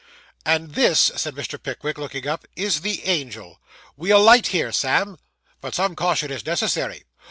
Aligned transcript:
'And 0.47 0.73
this,' 0.73 1.11
said 1.15 1.35
Mr. 1.35 1.61
Pickwick, 1.61 1.99
looking 1.99 2.27
up. 2.27 2.47
'Is 2.55 2.81
the 2.81 3.05
Angel! 3.05 3.59
We 3.95 4.09
alight 4.09 4.47
here, 4.47 4.71
Sam. 4.71 5.19
But 5.61 5.75
some 5.75 5.95
caution 5.95 6.31
is 6.31 6.43
necessary. 6.43 7.03